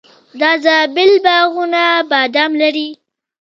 [0.39, 2.87] د زابل باغونه بادام لري.